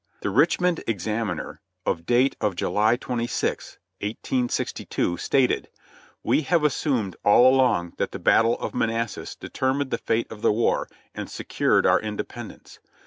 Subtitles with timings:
[0.21, 5.69] The Richmond Examiner, of date of July 26th, 1862, stated:
[6.23, 10.41] "We have assumed all along that the Battle of Manassas deter mined the fate of
[10.41, 12.79] the war, and secured our independence.